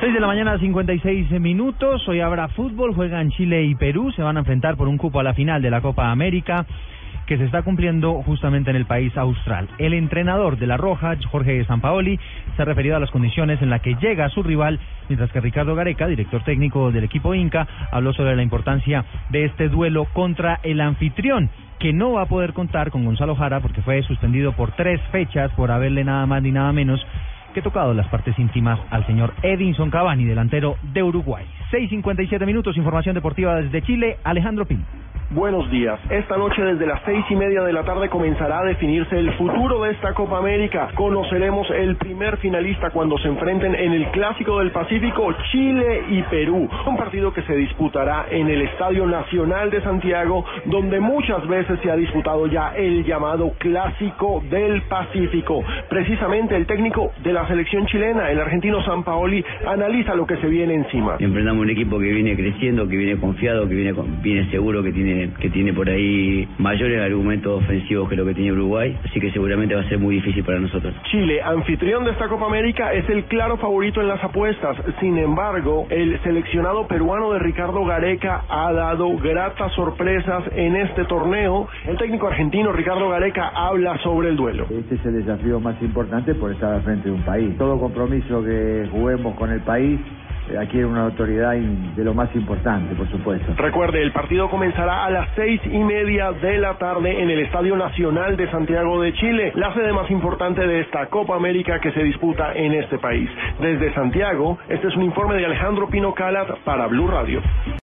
6 0.00 0.14
de 0.14 0.20
la 0.20 0.28
mañana, 0.28 0.56
56 0.56 1.40
minutos. 1.40 2.06
Hoy 2.06 2.20
habrá 2.20 2.46
fútbol. 2.48 2.94
Juegan 2.94 3.30
Chile 3.30 3.64
y 3.64 3.74
Perú. 3.74 4.12
Se 4.12 4.22
van 4.22 4.36
a 4.36 4.40
enfrentar 4.40 4.76
por 4.76 4.86
un 4.86 4.96
cupo 4.96 5.18
a 5.18 5.24
la 5.24 5.34
final 5.34 5.60
de 5.60 5.70
la 5.70 5.80
Copa 5.80 6.12
América 6.12 6.66
que 7.26 7.36
se 7.36 7.44
está 7.44 7.62
cumpliendo 7.62 8.22
justamente 8.22 8.70
en 8.70 8.76
el 8.76 8.86
país 8.86 9.14
austral. 9.16 9.68
El 9.78 9.94
entrenador 9.94 10.56
de 10.56 10.68
la 10.68 10.76
Roja, 10.76 11.16
Jorge 11.30 11.64
Sampaoli, 11.64 12.18
se 12.56 12.62
ha 12.62 12.64
referido 12.64 12.96
a 12.96 13.00
las 13.00 13.10
condiciones 13.10 13.60
en 13.60 13.70
las 13.70 13.82
que 13.82 13.96
llega 13.96 14.28
su 14.30 14.42
rival, 14.42 14.78
mientras 15.08 15.32
que 15.32 15.40
Ricardo 15.40 15.74
Gareca, 15.74 16.06
director 16.06 16.44
técnico 16.44 16.92
del 16.92 17.04
equipo 17.04 17.34
Inca, 17.34 17.66
habló 17.90 18.12
sobre 18.12 18.36
la 18.36 18.42
importancia 18.42 19.04
de 19.30 19.46
este 19.46 19.68
duelo 19.68 20.06
contra 20.14 20.60
el 20.62 20.80
anfitrión 20.80 21.50
que 21.78 21.92
no 21.92 22.12
va 22.12 22.22
a 22.22 22.26
poder 22.26 22.54
contar 22.54 22.90
con 22.90 23.04
Gonzalo 23.04 23.36
Jara 23.36 23.60
porque 23.60 23.82
fue 23.82 24.02
suspendido 24.02 24.52
por 24.52 24.72
tres 24.72 25.00
fechas 25.12 25.50
por 25.52 25.70
haberle 25.70 26.04
nada 26.04 26.26
más 26.26 26.42
ni 26.42 26.50
nada 26.50 26.72
menos 26.72 27.04
que 27.54 27.62
tocado 27.62 27.94
las 27.94 28.08
partes 28.08 28.38
íntimas 28.38 28.78
al 28.90 29.06
señor 29.06 29.34
Edinson 29.42 29.90
Cavani, 29.90 30.24
delantero 30.24 30.76
de 30.82 31.02
Uruguay. 31.02 31.46
6.57 31.70 32.44
minutos, 32.46 32.76
información 32.76 33.14
deportiva 33.14 33.56
desde 33.56 33.82
Chile, 33.82 34.18
Alejandro 34.24 34.66
Pin. 34.66 34.84
Buenos 35.30 35.70
días. 35.70 36.00
Esta 36.08 36.38
noche 36.38 36.62
desde 36.62 36.86
las 36.86 37.02
seis 37.04 37.22
y 37.28 37.36
media 37.36 37.60
de 37.62 37.70
la 37.74 37.84
tarde 37.84 38.08
comenzará 38.08 38.60
a 38.60 38.64
definirse 38.64 39.18
el 39.18 39.30
futuro 39.34 39.82
de 39.82 39.90
esta 39.90 40.14
Copa 40.14 40.38
América. 40.38 40.88
Conoceremos 40.94 41.70
el 41.70 41.96
primer 41.96 42.38
finalista 42.38 42.88
cuando 42.88 43.18
se 43.18 43.28
enfrenten 43.28 43.74
en 43.74 43.92
el 43.92 44.06
Clásico 44.06 44.58
del 44.58 44.70
Pacífico 44.70 45.34
Chile 45.52 46.04
y 46.08 46.22
Perú. 46.22 46.66
Un 46.86 46.96
partido 46.96 47.30
que 47.34 47.42
se 47.42 47.54
disputará 47.54 48.24
en 48.30 48.48
el 48.48 48.62
Estadio 48.62 49.04
Nacional 49.04 49.68
de 49.68 49.82
Santiago, 49.82 50.46
donde 50.64 50.98
muchas 50.98 51.46
veces 51.46 51.78
se 51.82 51.90
ha 51.90 51.96
disputado 51.96 52.46
ya 52.46 52.72
el 52.74 53.04
llamado 53.04 53.52
Clásico 53.58 54.42
del 54.48 54.80
Pacífico. 54.88 55.62
Precisamente 55.90 56.56
el 56.56 56.64
técnico 56.64 57.12
de 57.22 57.34
la 57.34 57.46
selección 57.48 57.84
chilena, 57.84 58.30
el 58.30 58.40
argentino 58.40 58.82
Sampaoli, 58.82 59.44
analiza 59.66 60.14
lo 60.14 60.26
que 60.26 60.38
se 60.38 60.46
viene 60.46 60.74
encima. 60.74 61.16
Enfrentamos 61.18 61.64
un 61.64 61.70
equipo 61.70 61.98
que 61.98 62.14
viene 62.14 62.34
creciendo, 62.34 62.88
que 62.88 62.96
viene 62.96 63.20
confiado, 63.20 63.68
que 63.68 63.74
viene, 63.74 63.92
viene 64.22 64.50
seguro, 64.50 64.82
que 64.82 64.90
tiene 64.90 65.17
que 65.40 65.50
tiene 65.50 65.72
por 65.72 65.88
ahí 65.88 66.48
mayores 66.58 67.00
argumentos 67.00 67.62
ofensivos 67.62 68.08
que 68.08 68.16
lo 68.16 68.24
que 68.24 68.34
tiene 68.34 68.52
Uruguay, 68.52 68.96
así 69.04 69.20
que 69.20 69.30
seguramente 69.32 69.74
va 69.74 69.82
a 69.82 69.88
ser 69.88 69.98
muy 69.98 70.16
difícil 70.16 70.44
para 70.44 70.58
nosotros. 70.58 70.94
Chile, 71.10 71.40
anfitrión 71.42 72.04
de 72.04 72.12
esta 72.12 72.28
Copa 72.28 72.46
América, 72.46 72.92
es 72.92 73.08
el 73.08 73.24
claro 73.24 73.56
favorito 73.56 74.00
en 74.00 74.08
las 74.08 74.22
apuestas. 74.22 74.76
Sin 75.00 75.18
embargo, 75.18 75.86
el 75.90 76.20
seleccionado 76.22 76.86
peruano 76.86 77.32
de 77.32 77.38
Ricardo 77.38 77.84
Gareca 77.84 78.44
ha 78.48 78.72
dado 78.72 79.16
gratas 79.18 79.72
sorpresas 79.72 80.44
en 80.54 80.76
este 80.76 81.04
torneo. 81.04 81.68
El 81.86 81.96
técnico 81.96 82.28
argentino 82.28 82.72
Ricardo 82.72 83.08
Gareca 83.08 83.48
habla 83.54 83.98
sobre 83.98 84.28
el 84.28 84.36
duelo. 84.36 84.66
Este 84.70 84.96
es 84.96 85.06
el 85.06 85.24
desafío 85.24 85.60
más 85.60 85.80
importante 85.82 86.34
por 86.34 86.52
estar 86.52 86.74
al 86.74 86.82
frente 86.82 87.08
de 87.08 87.14
un 87.14 87.22
país. 87.22 87.56
Todo 87.56 87.78
compromiso 87.78 88.42
que 88.42 88.88
juguemos 88.90 89.34
con 89.36 89.50
el 89.50 89.60
país 89.60 89.98
aquí 90.56 90.78
hay 90.78 90.84
una 90.84 91.04
autoridad 91.04 91.52
de 91.52 92.04
lo 92.04 92.14
más 92.14 92.34
importante, 92.34 92.94
por 92.94 93.08
supuesto. 93.10 93.54
Recuerde, 93.56 94.02
el 94.02 94.12
partido 94.12 94.48
comenzará 94.48 95.04
a 95.04 95.10
las 95.10 95.28
seis 95.34 95.60
y 95.64 95.78
media 95.78 96.32
de 96.32 96.58
la 96.58 96.74
tarde 96.78 97.22
en 97.22 97.30
el 97.30 97.40
Estadio 97.40 97.76
Nacional 97.76 98.36
de 98.36 98.50
Santiago 98.50 99.00
de 99.00 99.12
Chile, 99.14 99.52
la 99.54 99.72
sede 99.74 99.92
más 99.92 100.10
importante 100.10 100.66
de 100.66 100.80
esta 100.80 101.06
Copa 101.06 101.36
América 101.36 101.80
que 101.80 101.92
se 101.92 102.02
disputa 102.02 102.52
en 102.54 102.72
este 102.74 102.98
país. 102.98 103.28
Desde 103.60 103.92
Santiago, 103.94 104.58
este 104.68 104.88
es 104.88 104.96
un 104.96 105.02
informe 105.02 105.36
de 105.36 105.46
Alejandro 105.46 105.88
Pino 105.88 106.14
Calat 106.14 106.48
para 106.64 106.86
Blue 106.86 107.08
Radio. 107.08 107.42